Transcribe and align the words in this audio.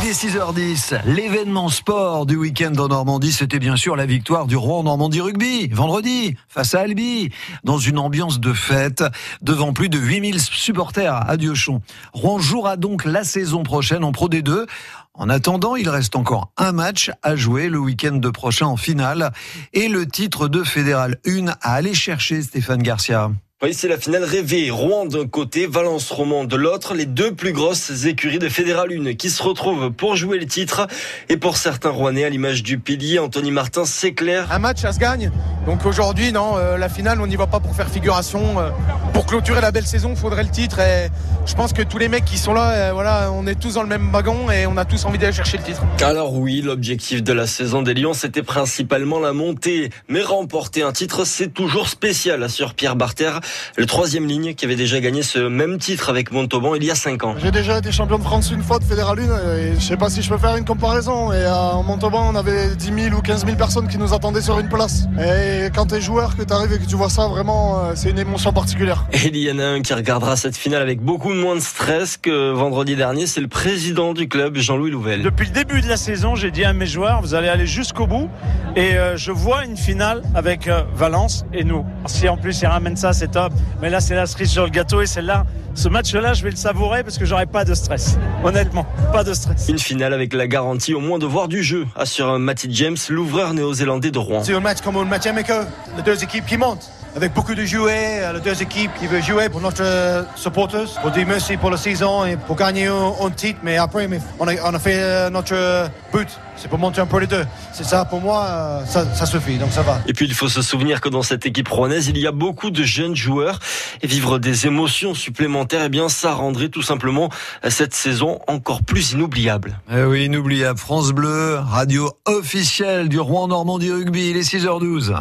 Il 0.00 0.08
est 0.08 0.12
6h10. 0.12 1.00
L'événement 1.06 1.68
sport 1.68 2.24
du 2.24 2.36
week-end 2.36 2.72
en 2.78 2.86
Normandie, 2.86 3.32
c'était 3.32 3.58
bien 3.58 3.74
sûr 3.74 3.96
la 3.96 4.06
victoire 4.06 4.46
du 4.46 4.54
Rouen 4.54 4.84
Normandie 4.84 5.20
Rugby, 5.20 5.66
vendredi, 5.72 6.36
face 6.48 6.74
à 6.74 6.82
Albi, 6.82 7.30
dans 7.64 7.78
une 7.78 7.98
ambiance 7.98 8.38
de 8.38 8.52
fête, 8.52 9.02
devant 9.42 9.72
plus 9.72 9.88
de 9.88 9.98
8000 9.98 10.40
supporters 10.40 11.28
à 11.28 11.36
Diochon. 11.36 11.82
Rouen 12.12 12.38
jouera 12.38 12.76
donc 12.76 13.04
la 13.04 13.24
saison 13.24 13.64
prochaine 13.64 14.04
en 14.04 14.12
Pro 14.12 14.28
D2. 14.28 14.66
En 15.14 15.28
attendant, 15.28 15.74
il 15.74 15.88
reste 15.88 16.14
encore 16.14 16.52
un 16.56 16.70
match 16.70 17.10
à 17.24 17.34
jouer 17.34 17.68
le 17.68 17.78
week-end 17.78 18.18
de 18.18 18.30
prochain 18.30 18.66
en 18.66 18.76
finale 18.76 19.32
et 19.72 19.88
le 19.88 20.06
titre 20.06 20.46
de 20.46 20.62
Fédéral 20.62 21.18
1 21.26 21.48
à 21.48 21.74
aller 21.74 21.94
chercher 21.94 22.40
Stéphane 22.42 22.84
Garcia. 22.84 23.32
Oui, 23.60 23.74
c'est 23.74 23.88
la 23.88 23.98
finale 23.98 24.22
rêvée. 24.22 24.70
Rouen 24.70 25.04
d'un 25.04 25.26
côté, 25.26 25.66
Valence 25.66 26.12
Romand 26.12 26.44
de 26.44 26.54
l'autre. 26.54 26.94
Les 26.94 27.06
deux 27.06 27.34
plus 27.34 27.52
grosses 27.52 28.04
écuries 28.04 28.38
de 28.38 28.48
Fédéral 28.48 28.90
1 28.92 29.14
qui 29.14 29.30
se 29.30 29.42
retrouvent 29.42 29.90
pour 29.90 30.14
jouer 30.14 30.38
le 30.38 30.46
titre. 30.46 30.86
Et 31.28 31.36
pour 31.36 31.56
certains 31.56 31.90
Rouennais, 31.90 32.22
à 32.22 32.28
l'image 32.28 32.62
du 32.62 32.78
pilier, 32.78 33.18
Anthony 33.18 33.50
Martin, 33.50 33.84
c'est 33.84 34.14
clair. 34.14 34.46
Un 34.52 34.60
match, 34.60 34.82
ça 34.82 34.92
se 34.92 35.00
gagne. 35.00 35.32
Donc 35.66 35.84
aujourd'hui, 35.86 36.30
non, 36.30 36.56
euh, 36.56 36.78
la 36.78 36.88
finale, 36.88 37.20
on 37.20 37.26
n'y 37.26 37.34
va 37.34 37.48
pas 37.48 37.58
pour 37.58 37.74
faire 37.74 37.88
figuration. 37.90 38.60
Euh, 38.60 38.70
pour 39.12 39.26
clôturer 39.26 39.60
la 39.60 39.72
belle 39.72 39.86
saison, 39.86 40.10
il 40.10 40.16
faudrait 40.16 40.44
le 40.44 40.50
titre. 40.50 40.78
Et 40.78 41.08
je 41.44 41.54
pense 41.56 41.72
que 41.72 41.82
tous 41.82 41.98
les 41.98 42.08
mecs 42.08 42.24
qui 42.24 42.38
sont 42.38 42.54
là, 42.54 42.70
euh, 42.70 42.92
voilà, 42.92 43.32
on 43.32 43.44
est 43.48 43.58
tous 43.58 43.74
dans 43.74 43.82
le 43.82 43.88
même 43.88 44.08
wagon 44.12 44.52
et 44.52 44.66
on 44.66 44.76
a 44.76 44.84
tous 44.84 45.04
envie 45.04 45.18
d'aller 45.18 45.32
chercher 45.32 45.58
le 45.58 45.64
titre. 45.64 45.82
Alors 46.00 46.32
oui, 46.32 46.62
l'objectif 46.62 47.24
de 47.24 47.32
la 47.32 47.48
saison 47.48 47.82
des 47.82 47.94
Lions, 47.94 48.14
c'était 48.14 48.44
principalement 48.44 49.18
la 49.18 49.32
montée. 49.32 49.90
Mais 50.06 50.22
remporter 50.22 50.82
un 50.82 50.92
titre, 50.92 51.24
c'est 51.24 51.52
toujours 51.52 51.88
spécial, 51.88 52.44
assure 52.44 52.74
Pierre 52.74 52.94
Barter 52.94 53.32
le 53.76 53.86
troisième 53.86 54.26
ligne 54.26 54.54
qui 54.54 54.64
avait 54.64 54.76
déjà 54.76 55.00
gagné 55.00 55.22
ce 55.22 55.38
même 55.38 55.78
titre 55.78 56.08
avec 56.08 56.32
Montauban 56.32 56.74
il 56.74 56.84
y 56.84 56.90
a 56.90 56.94
5 56.94 57.24
ans. 57.24 57.34
J'ai 57.38 57.50
déjà 57.50 57.78
été 57.78 57.92
champion 57.92 58.18
de 58.18 58.22
France 58.22 58.50
une 58.50 58.62
fois 58.62 58.78
de 58.78 58.84
Fédéral 58.84 59.18
1 59.18 59.56
et 59.56 59.74
je 59.74 59.80
sais 59.80 59.96
pas 59.96 60.10
si 60.10 60.22
je 60.22 60.28
peux 60.28 60.38
faire 60.38 60.56
une 60.56 60.64
comparaison. 60.64 61.32
Et 61.32 61.44
à 61.44 61.80
Montauban, 61.84 62.30
on 62.30 62.36
avait 62.36 62.74
10 62.74 63.04
000 63.10 63.16
ou 63.16 63.22
15 63.22 63.44
000 63.44 63.56
personnes 63.56 63.88
qui 63.88 63.98
nous 63.98 64.14
attendaient 64.14 64.42
sur 64.42 64.58
une 64.58 64.68
place. 64.68 65.06
Et 65.18 65.70
quand 65.74 65.86
tu 65.86 65.96
es 65.96 66.00
joueur, 66.00 66.36
que 66.36 66.42
tu 66.42 66.52
arrives 66.52 66.72
et 66.72 66.78
que 66.78 66.86
tu 66.86 66.96
vois 66.96 67.08
ça, 67.08 67.28
vraiment, 67.28 67.78
euh, 67.78 67.92
c'est 67.94 68.10
une 68.10 68.18
émotion 68.18 68.52
particulière. 68.52 69.06
Et 69.12 69.26
il 69.28 69.36
y 69.36 69.50
en 69.50 69.58
a 69.58 69.64
un 69.64 69.82
qui 69.82 69.94
regardera 69.94 70.36
cette 70.36 70.56
finale 70.56 70.82
avec 70.82 71.00
beaucoup 71.00 71.30
moins 71.30 71.54
de 71.54 71.60
stress 71.60 72.16
que 72.16 72.52
vendredi 72.52 72.96
dernier. 72.96 73.26
C'est 73.26 73.40
le 73.40 73.48
président 73.48 74.12
du 74.14 74.28
club, 74.28 74.56
Jean-Louis 74.56 74.90
Louvel. 74.90 75.22
Depuis 75.22 75.46
le 75.46 75.52
début 75.52 75.80
de 75.80 75.88
la 75.88 75.96
saison, 75.96 76.34
j'ai 76.34 76.50
dit 76.50 76.64
à 76.64 76.72
mes 76.72 76.86
joueurs, 76.86 77.20
vous 77.20 77.34
allez 77.34 77.48
aller 77.48 77.66
jusqu'au 77.66 78.06
bout. 78.06 78.28
Et 78.76 78.94
euh, 78.94 79.16
je 79.16 79.32
vois 79.32 79.64
une 79.64 79.76
finale 79.76 80.22
avec 80.34 80.68
euh, 80.68 80.82
Valence 80.94 81.44
et 81.52 81.64
nous. 81.64 81.84
Si 82.06 82.28
en 82.28 82.36
plus 82.36 82.60
ils 82.62 82.66
ramènent 82.66 82.96
ça, 82.96 83.12
c'est 83.12 83.36
top. 83.38 83.52
Mais 83.80 83.90
là, 83.90 84.00
c'est 84.00 84.16
la 84.16 84.26
cerise 84.26 84.50
sur 84.50 84.64
le 84.64 84.70
gâteau 84.70 85.00
et 85.00 85.06
celle-là, 85.06 85.46
ce 85.74 85.88
match-là, 85.88 86.34
je 86.34 86.42
vais 86.42 86.50
le 86.50 86.56
savourer 86.56 87.04
parce 87.04 87.18
que 87.18 87.24
j'aurai 87.24 87.46
pas 87.46 87.64
de 87.64 87.72
stress. 87.72 88.18
Honnêtement, 88.42 88.84
pas 89.12 89.22
de 89.22 89.32
stress. 89.32 89.68
Une 89.68 89.78
finale 89.78 90.12
avec 90.12 90.34
la 90.34 90.48
garantie 90.48 90.92
au 90.92 91.00
moins 91.00 91.20
de 91.20 91.26
voir 91.26 91.46
du 91.46 91.62
jeu, 91.62 91.86
assure 91.94 92.36
Matty 92.40 92.68
James, 92.72 92.96
l'ouvreur 93.08 93.54
néo-zélandais 93.54 94.10
de 94.10 94.18
Rouen. 94.18 94.42
C'est 94.42 94.54
un 94.54 94.60
match 94.60 94.80
comme 94.80 94.96
un 94.96 95.04
match 95.04 95.26
amical. 95.26 95.66
Les 95.96 96.02
deux 96.02 96.20
équipes 96.22 96.46
qui 96.46 96.56
montent 96.56 96.90
avec 97.18 97.34
beaucoup 97.34 97.56
de 97.56 97.64
jouets, 97.64 98.22
les 98.32 98.40
deux 98.40 98.62
équipes 98.62 98.92
qui 98.96 99.08
veulent 99.08 99.24
jouer 99.24 99.48
pour 99.48 99.60
notre 99.60 99.82
euh, 99.82 100.22
supporters, 100.36 100.88
pour 101.02 101.10
dire 101.10 101.26
merci 101.26 101.56
pour 101.56 101.68
la 101.68 101.76
saison 101.76 102.24
et 102.24 102.36
pour 102.36 102.54
gagner 102.54 102.86
un, 102.86 103.30
titre. 103.30 103.58
Mais 103.64 103.76
après, 103.76 104.08
on 104.38 104.46
a, 104.46 104.52
on 104.64 104.72
a 104.72 104.78
fait 104.78 105.00
euh, 105.00 105.28
notre 105.28 105.90
but. 106.12 106.28
C'est 106.54 106.68
pour 106.68 106.78
monter 106.78 107.00
un 107.00 107.06
peu 107.06 107.18
les 107.18 107.26
deux. 107.26 107.44
C'est 107.72 107.82
ça, 107.82 108.04
pour 108.04 108.20
moi, 108.20 108.46
euh, 108.46 108.86
ça, 108.86 109.04
ça, 109.16 109.26
suffit, 109.26 109.58
donc 109.58 109.72
ça 109.72 109.82
va. 109.82 109.98
Et 110.06 110.12
puis, 110.12 110.26
il 110.26 110.34
faut 110.34 110.48
se 110.48 110.62
souvenir 110.62 111.00
que 111.00 111.08
dans 111.08 111.22
cette 111.22 111.44
équipe 111.44 111.66
rouennaise, 111.66 112.06
il 112.06 112.18
y 112.18 112.26
a 112.28 112.30
beaucoup 112.30 112.70
de 112.70 112.84
jeunes 112.84 113.16
joueurs. 113.16 113.58
Et 114.00 114.06
vivre 114.06 114.38
des 114.38 114.68
émotions 114.68 115.12
supplémentaires, 115.12 115.82
eh 115.86 115.88
bien, 115.88 116.08
ça 116.08 116.34
rendrait 116.34 116.68
tout 116.68 116.82
simplement 116.82 117.30
cette 117.68 117.94
saison 117.94 118.38
encore 118.46 118.84
plus 118.84 119.10
inoubliable. 119.10 119.80
Eh 119.92 120.04
oui, 120.04 120.26
inoubliable. 120.26 120.78
France 120.78 121.10
Bleu, 121.10 121.58
radio 121.58 122.12
officielle 122.26 123.08
du 123.08 123.18
Rouen 123.18 123.48
Normandie 123.48 123.90
Rugby. 123.90 124.30
Il 124.30 124.36
est 124.36 124.48
6h12. 124.48 125.16